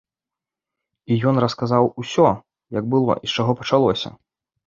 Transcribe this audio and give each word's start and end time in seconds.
І 1.13 1.17
ён 1.31 1.35
расказаў 1.43 1.85
усё, 2.03 2.27
як 2.79 2.85
было 2.93 3.13
і 3.27 3.31
з 3.33 3.39
чаго 3.39 3.51
пачалося. 3.59 4.09